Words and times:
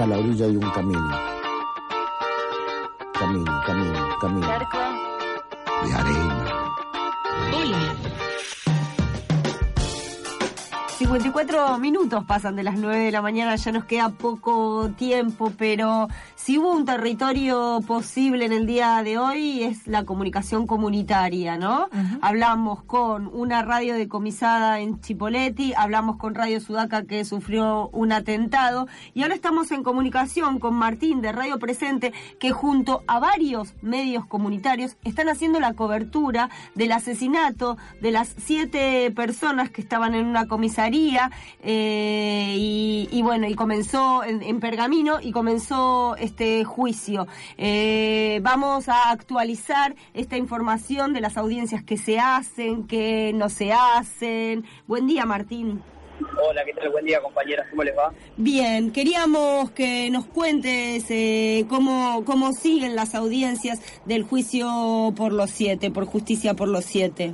hasta 0.00 0.14
la 0.14 0.18
orilla 0.18 0.46
hay 0.46 0.56
un 0.56 0.70
camino. 0.70 1.10
Camino, 3.12 3.60
camino, 3.66 4.16
camino. 4.18 4.48
De 5.84 5.94
arena. 5.94 6.44
Hola. 7.52 8.29
54 11.00 11.78
minutos 11.78 12.24
pasan 12.26 12.56
de 12.56 12.62
las 12.62 12.76
9 12.76 12.98
de 12.98 13.10
la 13.10 13.22
mañana, 13.22 13.56
ya 13.56 13.72
nos 13.72 13.86
queda 13.86 14.10
poco 14.10 14.90
tiempo, 14.98 15.50
pero 15.56 16.08
si 16.34 16.58
hubo 16.58 16.72
un 16.72 16.84
territorio 16.84 17.80
posible 17.86 18.44
en 18.44 18.52
el 18.52 18.66
día 18.66 19.02
de 19.02 19.16
hoy 19.16 19.62
es 19.62 19.86
la 19.86 20.04
comunicación 20.04 20.66
comunitaria, 20.66 21.56
¿no? 21.56 21.88
Hablamos 22.20 22.82
con 22.82 23.30
una 23.32 23.62
radio 23.62 23.94
decomisada 23.94 24.80
en 24.80 25.00
Chipoleti, 25.00 25.72
hablamos 25.74 26.18
con 26.18 26.34
Radio 26.34 26.60
Sudaca 26.60 27.04
que 27.04 27.24
sufrió 27.24 27.88
un 27.94 28.12
atentado 28.12 28.86
y 29.14 29.22
ahora 29.22 29.34
estamos 29.34 29.70
en 29.70 29.82
comunicación 29.82 30.58
con 30.58 30.74
Martín 30.74 31.22
de 31.22 31.32
Radio 31.32 31.58
Presente 31.58 32.12
que 32.38 32.50
junto 32.50 33.04
a 33.06 33.20
varios 33.20 33.72
medios 33.80 34.26
comunitarios 34.26 34.98
están 35.02 35.30
haciendo 35.30 35.60
la 35.60 35.72
cobertura 35.72 36.50
del 36.74 36.92
asesinato 36.92 37.78
de 38.02 38.10
las 38.10 38.34
siete 38.36 39.10
personas 39.12 39.70
que 39.70 39.80
estaban 39.80 40.14
en 40.14 40.26
una 40.26 40.46
comisaría 40.46 40.89
eh, 41.62 42.54
y, 42.56 43.22
bueno, 43.22 43.46
y 43.46 43.54
comenzó 43.54 44.24
en, 44.24 44.42
en 44.42 44.60
Pergamino 44.60 45.20
y 45.20 45.32
comenzó 45.32 46.16
este 46.16 46.64
juicio. 46.64 47.26
Eh, 47.58 48.40
vamos 48.42 48.88
a 48.88 49.10
actualizar 49.10 49.94
esta 50.14 50.36
información 50.36 51.12
de 51.12 51.20
las 51.20 51.36
audiencias 51.36 51.82
que 51.82 51.96
se 51.96 52.18
hacen, 52.18 52.86
que 52.86 53.32
no 53.34 53.48
se 53.48 53.72
hacen. 53.72 54.64
Buen 54.86 55.06
día, 55.06 55.24
Martín. 55.24 55.82
Hola, 56.20 56.62
¿qué 56.64 56.74
tal? 56.74 56.90
Buen 56.90 57.04
día, 57.06 57.20
compañeras. 57.22 57.66
¿Cómo 57.70 57.82
les 57.82 57.96
va? 57.96 58.12
Bien, 58.36 58.90
queríamos 58.90 59.70
que 59.70 60.10
nos 60.10 60.26
cuentes 60.26 61.06
eh, 61.08 61.64
cómo, 61.68 62.24
cómo 62.24 62.52
siguen 62.52 62.94
las 62.94 63.14
audiencias 63.14 63.80
del 64.04 64.24
juicio 64.24 65.14
por 65.16 65.32
los 65.32 65.50
siete, 65.50 65.90
por 65.90 66.04
justicia 66.04 66.54
por 66.54 66.68
los 66.68 66.84
siete. 66.84 67.32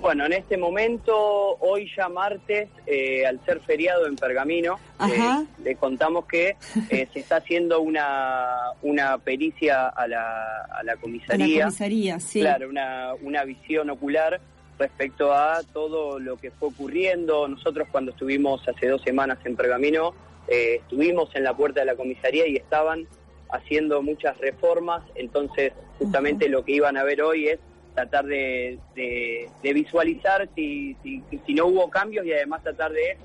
Bueno, 0.00 0.26
en 0.26 0.34
este 0.34 0.56
momento, 0.56 1.56
hoy 1.60 1.90
ya 1.96 2.08
martes, 2.08 2.68
eh, 2.86 3.26
al 3.26 3.44
ser 3.44 3.60
feriado 3.60 4.06
en 4.06 4.16
Pergamino, 4.16 4.78
eh, 5.00 5.46
le 5.62 5.76
contamos 5.76 6.26
que 6.26 6.56
eh, 6.90 7.08
se 7.12 7.18
está 7.20 7.36
haciendo 7.36 7.80
una, 7.80 8.72
una 8.82 9.18
pericia 9.18 9.88
a 9.88 10.06
la, 10.06 10.64
a 10.70 10.82
la 10.84 10.92
A 10.92 10.96
comisaría. 10.96 11.58
la 11.58 11.64
comisaría, 11.64 12.20
sí. 12.20 12.40
Claro, 12.40 12.68
una, 12.68 13.14
una 13.22 13.44
visión 13.44 13.90
ocular 13.90 14.40
respecto 14.78 15.32
a 15.32 15.62
todo 15.72 16.18
lo 16.18 16.36
que 16.36 16.50
fue 16.50 16.68
ocurriendo. 16.68 17.48
Nosotros 17.48 17.88
cuando 17.90 18.12
estuvimos 18.12 18.66
hace 18.68 18.88
dos 18.88 19.02
semanas 19.02 19.38
en 19.44 19.56
Pergamino, 19.56 20.14
eh, 20.48 20.76
estuvimos 20.82 21.34
en 21.34 21.44
la 21.44 21.56
puerta 21.56 21.80
de 21.80 21.86
la 21.86 21.96
comisaría 21.96 22.46
y 22.46 22.56
estaban 22.56 23.06
haciendo 23.50 24.02
muchas 24.02 24.36
reformas, 24.38 25.02
entonces 25.14 25.72
justamente 25.98 26.48
lo 26.48 26.64
que 26.64 26.72
iban 26.72 26.96
a 26.96 27.04
ver 27.04 27.22
hoy 27.22 27.48
es 27.48 27.58
tratar 27.96 28.24
de, 28.26 28.78
de- 28.94 29.48
de 29.62 29.72
visualizar 29.72 30.48
si, 30.54 30.94
si, 31.02 31.20
si 31.44 31.54
no 31.54 31.66
hubo 31.66 31.90
cambios 31.90 32.24
y 32.24 32.32
además 32.32 32.62
tratar 32.62 32.92
de 32.92 33.16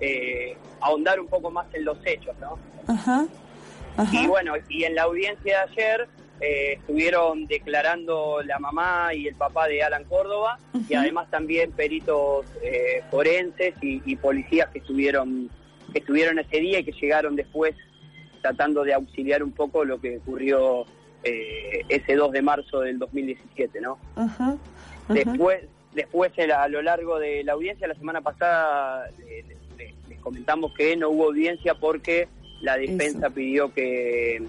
eh, 0.00 0.56
ahondar 0.80 1.20
un 1.20 1.26
poco 1.26 1.50
más 1.50 1.66
en 1.74 1.84
los 1.84 1.98
hechos, 2.06 2.34
¿no? 2.40 2.58
Ajá. 2.86 3.26
Ajá. 3.98 4.22
Y 4.22 4.26
bueno, 4.26 4.54
y 4.70 4.84
en 4.84 4.94
la 4.94 5.02
audiencia 5.02 5.66
de 5.66 5.72
ayer 5.72 6.08
eh, 6.40 6.72
estuvieron 6.78 7.46
declarando 7.46 8.40
la 8.44 8.58
mamá 8.58 9.14
y 9.14 9.28
el 9.28 9.34
papá 9.34 9.68
de 9.68 9.82
Alan 9.82 10.04
Córdoba 10.04 10.58
y 10.88 10.94
además 10.94 11.30
también 11.30 11.70
peritos 11.72 12.46
eh, 12.62 13.02
forenses 13.10 13.74
y, 13.82 14.00
y 14.04 14.16
policías 14.16 14.68
que 14.70 14.78
estuvieron 14.78 15.50
que 15.92 16.00
estuvieron 16.00 16.38
ese 16.40 16.58
día 16.58 16.80
y 16.80 16.84
que 16.84 16.90
llegaron 16.92 17.36
después 17.36 17.76
tratando 18.42 18.82
de 18.82 18.94
auxiliar 18.94 19.42
un 19.44 19.52
poco 19.52 19.84
lo 19.84 20.00
que 20.00 20.16
ocurrió 20.18 20.86
eh, 21.24 21.82
ese 21.88 22.14
2 22.14 22.32
de 22.32 22.42
marzo 22.42 22.80
del 22.80 22.98
2017, 22.98 23.80
¿no? 23.80 23.98
Ajá. 24.16 24.56
Ajá. 25.04 25.14
Después, 25.14 25.64
después 25.94 26.32
la- 26.36 26.62
a 26.62 26.68
lo 26.68 26.82
largo 26.82 27.18
de 27.18 27.42
la 27.44 27.52
audiencia, 27.52 27.86
la 27.88 27.94
semana 27.94 28.20
pasada 28.20 29.08
eh, 29.28 29.44
les, 29.48 29.58
les- 29.78 30.08
les 30.08 30.18
comentamos 30.20 30.72
que 30.74 30.96
no 30.96 31.10
hubo 31.10 31.24
audiencia 31.26 31.74
porque 31.74 32.28
la 32.60 32.76
defensa 32.76 33.26
Eso. 33.26 33.34
pidió 33.34 33.72
que, 33.74 34.42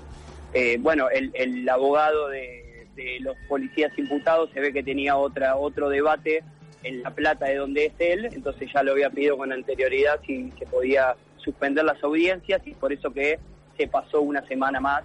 eh, 0.53 0.78
bueno, 0.80 1.09
el, 1.09 1.31
el 1.34 1.68
abogado 1.68 2.30
de, 2.30 2.88
de 2.96 3.19
los 3.19 3.35
policías 3.50 3.91
imputados 3.97 4.50
se 4.53 4.59
ve 4.62 4.72
que 4.72 4.84
tenía 4.84 5.18
otra 5.18 5.58
otro 5.58 5.90
debate 5.90 6.44
en 6.84 7.02
La 7.03 7.09
Plata 7.12 7.46
de 7.47 7.56
donde 7.56 7.85
es 7.88 7.94
él, 8.00 8.25
entonces 8.31 8.69
ya 8.74 8.84
lo 8.84 8.91
había 8.94 9.09
pedido 9.09 9.38
con 9.38 9.52
anterioridad 9.52 10.19
si 10.25 10.52
se 10.59 10.66
podía 10.68 11.16
suspender 11.38 11.84
las 11.84 12.02
audiencias 12.03 12.62
y 12.66 12.72
por 12.75 12.94
eso 12.94 13.12
que 13.12 13.40
se 13.78 13.88
pasó 13.88 14.22
una 14.22 14.46
semana 14.47 14.80
más 14.80 15.03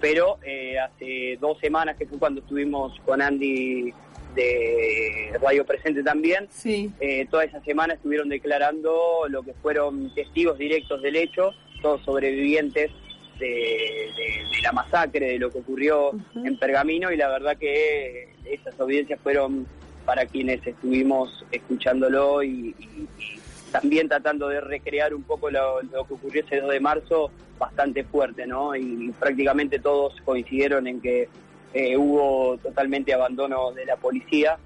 pero 0.00 0.38
eh, 0.44 0.78
hace 0.78 1.36
dos 1.40 1.58
semanas 1.60 1.96
que 1.96 2.06
fue 2.06 2.18
cuando 2.18 2.40
estuvimos 2.40 2.98
con 3.04 3.20
Andy 3.20 3.92
de 4.34 5.32
Radio 5.42 5.64
Presente 5.66 6.02
también, 6.02 6.46
Sí. 6.50 6.90
eh, 7.00 7.26
toda 7.30 7.44
esa 7.44 7.60
semana 7.62 7.94
estuvieron 7.94 8.28
declarando 8.28 9.24
lo 9.28 9.42
que 9.42 9.52
fueron 9.54 10.14
testigos 10.14 10.56
directos 10.58 11.02
del 11.02 11.16
hecho, 11.16 11.52
todos 11.82 12.00
sobrevivientes 12.04 12.90
de, 13.38 13.46
de- 13.46 14.44
de 14.56 14.62
la 14.62 14.72
masacre, 14.72 15.30
de 15.32 15.38
lo 15.38 15.50
que 15.50 15.58
ocurrió 15.58 16.12
en 16.44 16.56
Pergamino 16.58 17.10
y 17.10 17.16
la 17.16 17.28
verdad 17.28 17.56
que 17.56 18.28
esas 18.44 18.78
audiencias 18.78 19.18
fueron 19.20 19.66
para 20.04 20.26
quienes 20.26 20.64
estuvimos 20.66 21.44
escuchándolo 21.50 22.42
y, 22.42 22.74
y- 22.78 23.08
y 23.18 23.40
también 23.72 24.08
tratando 24.08 24.48
de 24.48 24.60
recrear 24.60 25.14
un 25.14 25.22
poco 25.22 25.50
lo, 25.50 25.80
lo 25.82 26.04
que 26.04 26.14
ocurrió 26.14 26.42
ese 26.44 26.60
2 26.60 26.70
de 26.70 26.80
marzo 26.80 27.30
bastante 27.60 28.02
fuerte, 28.04 28.46
¿no? 28.46 28.74
Y 28.74 29.12
prácticamente 29.20 29.78
todos 29.78 30.14
coincidieron 30.24 30.86
en 30.86 31.00
que 31.00 31.28
eh, 31.74 31.96
hubo 31.96 32.56
totalmente 32.56 33.12
abandono 33.12 33.70
de 33.72 33.84
la 33.84 33.96
policía 33.96 34.58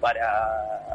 para 0.00 0.24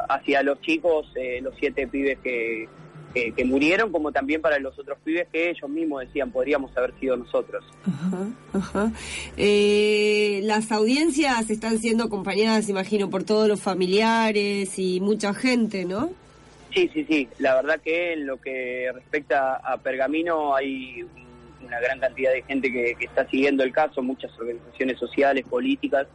hacia 0.08 0.42
los 0.42 0.60
chicos, 0.60 1.06
eh, 1.14 1.40
los 1.40 1.54
siete 1.58 1.86
pibes 1.86 2.18
que, 2.18 2.68
que, 3.14 3.32
que 3.32 3.44
murieron, 3.44 3.92
como 3.92 4.10
también 4.10 4.42
para 4.42 4.58
los 4.58 4.76
otros 4.78 4.98
pibes 5.04 5.28
que 5.32 5.50
ellos 5.50 5.70
mismos 5.70 6.00
decían 6.00 6.32
podríamos 6.32 6.76
haber 6.76 6.92
sido 6.98 7.16
nosotros. 7.16 7.64
Ajá, 7.86 8.26
ajá. 8.52 8.92
Eh, 9.36 10.40
las 10.42 10.72
audiencias 10.72 11.48
están 11.48 11.78
siendo 11.78 12.04
acompañadas, 12.04 12.68
imagino, 12.68 13.08
por 13.08 13.22
todos 13.22 13.48
los 13.48 13.60
familiares 13.62 14.76
y 14.78 15.00
mucha 15.00 15.32
gente, 15.32 15.84
¿no? 15.84 16.10
Sí, 16.74 16.90
sí, 16.92 17.06
sí. 17.08 17.28
La 17.38 17.54
verdad 17.54 17.80
que 17.82 18.12
en 18.12 18.26
lo 18.26 18.38
que 18.38 18.90
respecta 18.92 19.54
a 19.54 19.78
Pergamino 19.78 20.54
hay 20.54 21.06
una 21.66 21.80
gran 21.80 22.00
cantidad 22.00 22.32
de 22.32 22.42
gente 22.42 22.72
que, 22.72 22.96
está 23.00 23.28
siguiendo 23.28 23.62
el 23.64 23.72
caso, 23.72 24.02
muchas 24.02 24.30
organizaciones 24.38 24.98
sociales, 24.98 25.44
políticas, 25.48 26.06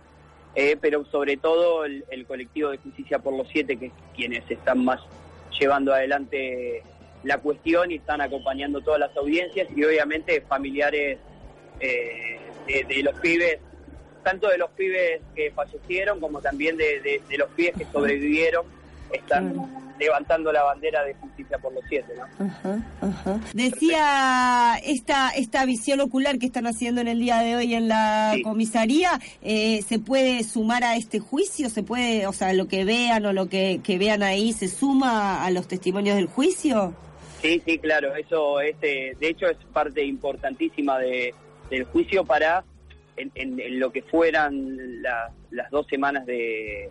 eh, 0.56 0.78
pero 0.80 1.06
sobre 1.06 1.38
todo 1.38 1.86
el, 1.86 2.26
colectivo 2.28 2.70
de 2.72 2.78
Justicia 2.78 3.20
por 3.20 3.34
los 3.34 3.48
Siete, 3.50 3.78
que 3.78 3.88
es 3.88 3.94
quienes 4.16 4.50
están 4.50 4.84
más 4.84 5.00
llevando 5.60 5.94
adelante 5.94 6.84
la 7.24 7.38
cuestión 7.38 7.92
y 7.92 7.96
están 7.96 8.22
acompañando 8.22 8.82
todas 8.82 9.00
las 9.00 9.16
audiencias 9.16 9.68
y 9.76 9.84
obviamente 9.84 10.42
familiares 10.42 11.20
eh, 11.80 12.40
de, 12.68 13.04
los 13.04 13.20
pibes, 13.20 13.60
tanto 14.24 14.48
de 14.48 14.58
los 14.58 14.72
pibes 14.72 15.22
que 15.36 15.52
fallecieron 15.52 16.20
como 16.20 16.42
también 16.42 16.78
de 16.78 17.22
los 17.38 17.50
pibes 17.50 17.76
que 17.78 17.86
sobrevivieron, 17.86 18.66
están 19.14 19.54
levantando 20.00 20.52
la 20.52 20.64
bandera 20.64 21.04
de 21.04 21.14
justicia 21.16 21.58
por 21.60 21.72
los 21.74 21.84
siete, 21.88 22.14
¿no? 22.18 22.46
Ajá, 22.46 22.80
ajá. 23.02 23.40
Decía 23.54 24.76
esta 24.84 25.30
esta 25.30 25.66
visión 25.66 26.00
ocular 26.00 26.40
que 26.40 26.48
están 26.48 26.66
haciendo 26.66 27.02
en 27.02 27.08
el 27.08 27.20
día 27.20 27.40
de 27.42 27.56
hoy 27.56 27.74
en 27.76 27.88
la 27.88 28.32
Sí. 28.36 28.42
comisaría, 28.42 29.20
eh, 29.44 29.82
¿se 29.84 30.00
puede 30.00 30.44
sumar 30.44 30.84
a 30.84 30.96
este 30.96 31.20
juicio? 31.20 31.70
¿Se 31.70 31.84
puede, 31.84 32.26
o 32.28 32.34
sea, 32.34 32.54
lo 32.54 32.68
que 32.68 32.84
vean 32.86 33.26
o 33.26 33.34
lo 33.34 33.48
que, 33.48 33.80
que 33.84 33.98
vean 34.00 34.24
ahí, 34.24 34.54
se 34.54 34.68
suma 34.68 35.44
a 35.46 35.52
los 35.52 35.68
testimonios 35.68 36.16
del 36.16 36.28
juicio? 36.28 36.94
Sí, 37.42 37.62
sí, 37.66 37.78
claro, 37.80 38.16
eso 38.16 38.60
este, 38.62 39.16
de 39.20 39.28
hecho 39.30 39.48
es 39.48 39.58
parte 39.74 40.04
importantísima 40.06 40.98
de, 41.00 41.34
del 41.70 41.84
juicio 41.86 42.24
para 42.26 42.64
en, 43.18 43.32
en- 43.36 43.60
en 43.60 43.80
lo 43.80 43.92
que 43.92 44.02
fueran 44.04 45.02
la- 45.02 45.32
las 45.52 45.70
dos 45.70 45.86
semanas 45.88 46.26
de, 46.26 46.90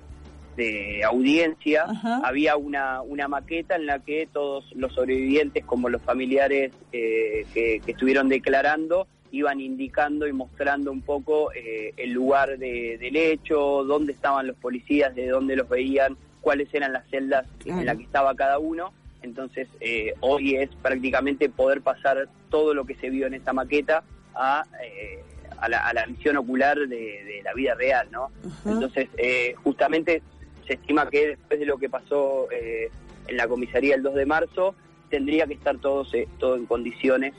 de 0.61 1.03
audiencia, 1.05 1.85
Ajá. 1.89 2.21
había 2.23 2.57
una, 2.57 3.01
una 3.03 3.27
maqueta 3.29 3.77
en 3.77 3.87
la 3.87 3.99
que 3.99 4.29
todos 4.31 4.65
los 4.75 4.93
sobrevivientes, 4.93 5.65
como 5.65 5.89
los 5.89 6.03
familiares 6.03 6.73
eh, 6.93 7.47
que, 7.55 7.81
que 7.85 7.93
estuvieron 7.93 8.29
declarando, 8.29 9.07
iban 9.33 9.61
indicando 9.61 10.27
y 10.27 10.33
mostrando 10.33 10.91
un 10.93 11.01
poco 11.01 11.51
eh, 11.53 11.95
el 11.97 12.11
lugar 12.13 12.59
de- 12.59 12.99
del 12.99 13.17
hecho, 13.17 13.85
dónde 13.85 14.13
estaban 14.13 14.47
los 14.49 14.57
policías, 14.57 15.15
de 15.15 15.29
dónde 15.29 15.57
los 15.57 15.69
veían, 15.69 16.17
cuáles 16.43 16.69
eran 16.75 16.93
las 16.93 17.09
celdas 17.09 17.47
Claro. 17.59 17.81
en 17.81 17.87
las 17.87 17.97
que 17.97 18.03
estaba 18.05 18.35
cada 18.35 18.59
uno. 18.59 18.93
Entonces, 19.23 19.69
eh, 19.81 20.15
hoy 20.21 20.57
es 20.57 20.69
prácticamente 20.83 21.49
poder 21.49 21.81
pasar 21.81 22.29
todo 22.51 22.75
lo 22.75 22.85
que 22.85 22.95
se 22.97 23.09
vio 23.11 23.27
en 23.27 23.35
esa 23.35 23.53
maqueta 23.53 24.03
a, 24.35 24.65
eh, 24.83 25.23
a, 25.59 25.69
la, 25.69 25.79
a 25.87 25.93
la 25.93 26.07
visión 26.07 26.37
ocular 26.39 26.77
de, 26.79 26.87
de 26.89 27.41
la 27.45 27.53
vida 27.55 27.75
real, 27.75 28.09
¿no? 28.11 28.31
Entonces, 28.65 29.09
eh, 29.19 29.55
justamente 29.63 30.23
se 30.71 30.75
estima 30.75 31.11
que 31.11 31.31
después 31.31 31.59
de 31.59 31.67
lo 31.67 31.79
que 31.79 31.89
pasó 31.89 32.49
eh, 32.53 32.93
en 33.27 33.37
la 33.37 33.49
comisaría 33.49 33.97
el 33.97 34.05
2 34.05 34.15
de 34.15 34.25
marzo, 34.25 34.77
tendría 35.09 35.45
que 35.49 35.55
estar 35.55 35.77
todo, 35.79 36.07
todo 36.39 36.55
en 36.55 36.67
condiciones, 36.67 37.35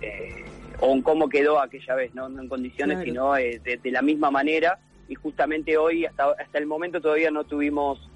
eh, 0.00 0.44
o 0.78 0.92
en 0.92 1.02
cómo 1.02 1.28
quedó 1.28 1.60
aquella 1.60 1.96
vez, 1.96 2.14
no, 2.14 2.26
en 2.28 2.48
condiciones, 2.48 3.02
sino 3.02 3.34
de, 3.34 3.80
la 3.84 4.02
misma 4.02 4.30
manera. 4.30 4.78
Y 5.08 5.16
justamente 5.16 5.76
hoy, 5.76 6.04
hasta, 6.04 6.30
hasta 6.30 6.58
el 6.58 6.66
momento, 6.66 7.00
todavía 7.00 7.32
no 7.32 7.42
tuvimos 7.42 8.08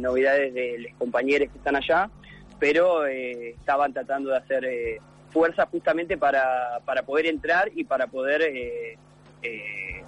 novedades 0.00 0.54
de 0.54 0.78
los 0.78 0.94
compañeros 0.98 1.52
que 1.52 1.58
están 1.58 1.76
allá, 1.76 2.10
pero 2.58 3.06
estaban 3.06 3.92
tratando 3.92 4.30
de 4.30 4.38
hacer 4.38 5.00
fuerza 5.30 5.66
justamente 5.66 6.16
para, 6.16 6.80
para 6.84 7.02
poder 7.04 7.26
entrar 7.26 7.70
y 7.74 7.84
para 7.84 8.06
poder 8.06 8.42
eh, 8.42 8.98
eh, 9.42 10.02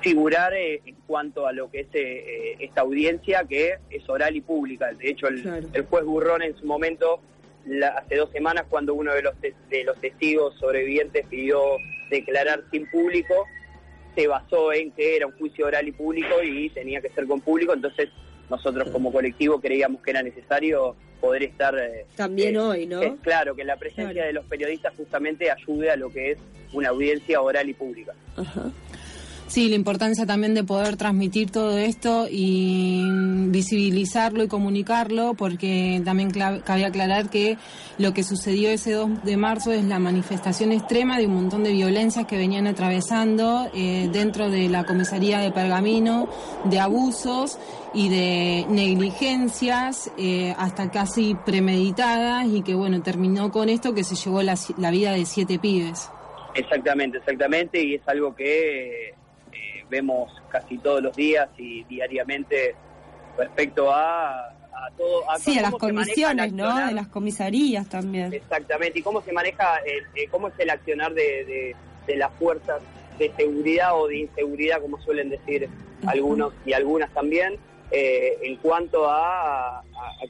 figurar 0.00 0.54
eh, 0.54 0.80
en 0.84 0.96
cuanto 1.06 1.46
a 1.46 1.52
lo 1.52 1.70
que 1.70 1.80
es 1.80 2.58
esta 2.60 2.82
audiencia 2.82 3.44
que 3.44 3.74
es 3.90 4.08
oral 4.08 4.36
y 4.36 4.40
pública. 4.40 4.92
De 4.92 5.10
hecho, 5.10 5.28
el, 5.28 5.86
juez 5.88 6.04
Burrón 6.04 6.42
en 6.42 6.56
su 6.56 6.66
momento, 6.66 7.20
hace 7.96 8.16
dos 8.16 8.30
semanas, 8.30 8.64
cuando 8.68 8.94
uno 8.94 9.14
de 9.14 9.22
los, 9.22 9.34
de 9.40 9.84
los 9.84 10.00
testigos 10.00 10.54
sobrevivientes 10.58 11.26
pidió 11.28 11.60
declarar 12.10 12.64
sin 12.70 12.88
público, 12.90 13.46
se 14.14 14.26
basó 14.26 14.72
en 14.72 14.90
que 14.92 15.16
era 15.16 15.26
un 15.26 15.32
juicio 15.38 15.66
oral 15.66 15.88
y 15.88 15.92
público 15.92 16.42
y 16.42 16.68
tenía 16.70 17.00
que 17.00 17.10
ser 17.10 17.26
con 17.26 17.40
público, 17.40 17.72
entonces 17.72 18.08
nosotros 18.48 18.90
como 18.90 19.12
colectivo 19.12 19.60
creíamos 19.60 20.02
que 20.02 20.10
era 20.10 20.22
necesario 20.22 20.96
poder 21.20 21.44
estar... 21.44 21.78
Eh, 21.78 22.06
También 22.16 22.56
eh, 22.56 22.58
hoy, 22.58 22.86
¿no? 22.86 23.16
claro, 23.18 23.54
que 23.54 23.64
la 23.64 23.76
presencia 23.76 24.24
de 24.24 24.32
los 24.32 24.44
periodistas 24.46 24.92
justamente 24.96 25.50
ayude 25.50 25.90
a 25.90 25.96
lo 25.96 26.10
que 26.10 26.32
es 26.32 26.38
una 26.72 26.88
audiencia 26.88 27.40
oral 27.40 27.68
y 27.68 27.74
pública. 27.74 28.12
Sí, 29.50 29.68
la 29.68 29.74
importancia 29.74 30.26
también 30.26 30.54
de 30.54 30.62
poder 30.62 30.96
transmitir 30.96 31.50
todo 31.50 31.76
esto 31.76 32.28
y 32.30 33.02
visibilizarlo 33.48 34.44
y 34.44 34.46
comunicarlo, 34.46 35.34
porque 35.34 36.00
también 36.04 36.30
cabe 36.30 36.84
aclarar 36.84 37.30
que 37.30 37.58
lo 37.98 38.14
que 38.14 38.22
sucedió 38.22 38.70
ese 38.70 38.92
2 38.92 39.24
de 39.24 39.36
marzo 39.36 39.72
es 39.72 39.82
la 39.82 39.98
manifestación 39.98 40.70
extrema 40.70 41.18
de 41.18 41.26
un 41.26 41.34
montón 41.34 41.64
de 41.64 41.72
violencias 41.72 42.26
que 42.26 42.36
venían 42.36 42.68
atravesando 42.68 43.68
eh, 43.74 44.08
dentro 44.12 44.50
de 44.50 44.68
la 44.68 44.84
comisaría 44.84 45.40
de 45.40 45.50
Pergamino, 45.50 46.28
de 46.66 46.78
abusos 46.78 47.58
y 47.92 48.08
de 48.08 48.66
negligencias 48.68 50.12
eh, 50.16 50.54
hasta 50.58 50.92
casi 50.92 51.34
premeditadas 51.34 52.46
y 52.46 52.62
que 52.62 52.76
bueno, 52.76 53.02
terminó 53.02 53.50
con 53.50 53.68
esto 53.68 53.94
que 53.94 54.04
se 54.04 54.14
llevó 54.14 54.44
la, 54.44 54.54
la 54.78 54.92
vida 54.92 55.10
de 55.10 55.26
siete 55.26 55.58
pibes. 55.58 56.08
Exactamente, 56.54 57.18
exactamente, 57.18 57.82
y 57.82 57.96
es 57.96 58.02
algo 58.06 58.32
que 58.36 59.18
vemos 59.88 60.32
casi 60.48 60.78
todos 60.78 61.02
los 61.02 61.14
días 61.16 61.48
y 61.58 61.84
diariamente 61.84 62.74
respecto 63.36 63.92
a, 63.92 64.48
a 64.48 64.90
todo. 64.96 65.28
A 65.30 65.38
sí, 65.38 65.58
a 65.58 65.62
las 65.62 65.72
comisiones, 65.72 66.52
¿no? 66.52 66.86
De 66.86 66.92
las 66.92 67.08
comisarías 67.08 67.88
también. 67.88 68.32
Exactamente, 68.32 69.00
y 69.00 69.02
cómo 69.02 69.22
se 69.22 69.32
maneja, 69.32 69.80
eh, 69.84 70.28
cómo 70.30 70.48
es 70.48 70.54
el 70.58 70.70
accionar 70.70 71.12
de, 71.14 71.74
de, 72.06 72.16
las 72.16 72.32
fuerzas 72.34 72.82
de 73.18 73.32
seguridad 73.36 73.96
o 73.96 74.08
de 74.08 74.18
inseguridad, 74.18 74.80
como 74.80 75.00
suelen 75.00 75.30
decir 75.30 75.68
algunos 76.06 76.52
y 76.66 76.72
algunas 76.72 77.12
también, 77.12 77.56
eh, 77.92 78.36
en 78.42 78.56
cuanto 78.56 79.08
a, 79.08 79.78
a, 79.78 79.84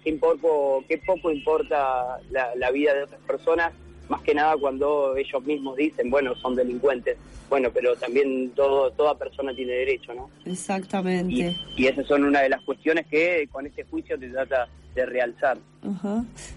qué, 0.04 0.12
poco, 0.14 0.84
qué 0.88 0.98
poco 0.98 1.30
importa 1.30 2.18
la, 2.30 2.54
la 2.56 2.70
vida 2.70 2.92
de 2.92 3.04
otras 3.04 3.20
personas 3.22 3.72
más 4.10 4.20
que 4.22 4.34
nada 4.34 4.56
cuando 4.56 5.16
ellos 5.16 5.42
mismos 5.44 5.76
dicen, 5.76 6.10
bueno, 6.10 6.34
son 6.34 6.56
delincuentes. 6.56 7.16
Bueno, 7.48 7.70
pero 7.72 7.96
también 7.96 8.50
todo, 8.50 8.90
toda 8.90 9.16
persona 9.16 9.54
tiene 9.54 9.72
derecho, 9.72 10.12
¿no? 10.14 10.30
Exactamente. 10.44 11.56
Y, 11.76 11.86
esas 11.86 12.06
son 12.06 12.24
una 12.24 12.42
de 12.42 12.48
las 12.48 12.62
cuestiones 12.62 13.06
que 13.06 13.48
con 13.50 13.66
este 13.66 13.84
juicio 13.84 14.18
te 14.18 14.28
trata 14.28 14.68
de 14.94 15.06
realzar. 15.06 15.58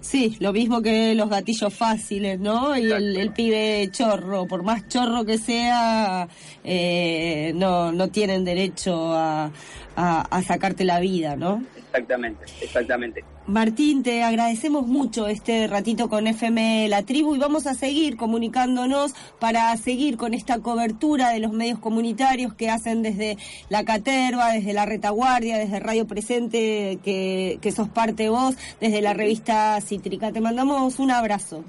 Sí, 0.00 0.36
lo 0.40 0.52
mismo 0.52 0.82
que 0.82 1.14
los 1.14 1.30
gatillos 1.30 1.72
fáciles, 1.72 2.38
¿no? 2.38 2.76
Y 2.76 2.90
el, 2.92 3.32
pibe 3.32 3.88
chorro, 3.90 4.46
por 4.46 4.62
más 4.62 4.86
chorro 4.88 5.24
que 5.24 5.38
sea, 5.38 6.28
eh, 6.62 7.52
no, 7.54 7.92
no 7.92 8.08
tienen 8.08 8.44
derecho 8.44 9.12
a, 9.14 9.50
a 9.96 10.42
sacarte 10.42 10.84
la 10.84 11.00
vida, 11.00 11.36
¿no? 11.36 11.62
Exactamente, 11.94 12.44
exactamente. 12.60 13.24
Martín, 13.46 14.02
te 14.02 14.24
agradecemos 14.24 14.86
mucho 14.86 15.28
este 15.28 15.68
ratito 15.68 16.08
con 16.08 16.26
FM 16.26 16.88
La 16.88 17.04
Tribu 17.04 17.36
y 17.36 17.38
vamos 17.38 17.68
a 17.68 17.74
seguir 17.74 18.16
comunicándonos 18.16 19.14
para 19.38 19.76
seguir 19.76 20.16
con 20.16 20.34
esta 20.34 20.58
cobertura 20.58 21.28
de 21.28 21.38
los 21.38 21.52
medios 21.52 21.78
comunitarios 21.78 22.54
que 22.54 22.68
hacen 22.68 23.02
desde 23.02 23.36
la 23.68 23.84
Caterva, 23.84 24.50
desde 24.50 24.72
la 24.72 24.86
Retaguardia, 24.86 25.56
desde 25.56 25.78
Radio 25.78 26.04
Presente, 26.04 26.98
que, 27.04 27.58
que 27.60 27.70
sos 27.70 27.88
parte 27.88 28.28
vos, 28.28 28.56
desde 28.80 29.00
la 29.00 29.13
revista 29.14 29.80
Cítrica. 29.80 30.32
Te 30.32 30.40
mandamos 30.40 30.98
un 30.98 31.10
abrazo. 31.10 31.64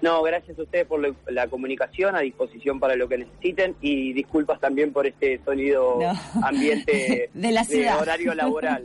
No, 0.00 0.22
gracias 0.22 0.56
a 0.58 0.62
ustedes 0.62 0.86
por 0.86 1.00
la, 1.28 1.48
comunicación, 1.48 2.14
a 2.14 2.20
disposición 2.20 2.78
para 2.78 2.94
lo 2.94 3.08
que 3.08 3.18
necesiten 3.18 3.74
y 3.80 4.12
disculpas 4.12 4.60
también 4.60 4.92
por 4.92 5.06
este 5.06 5.40
sonido 5.44 5.98
ambiente 6.42 7.30
de 7.34 7.52
la 7.52 7.64
ciudad. 7.64 8.00
horario 8.00 8.32
laboral. 8.34 8.82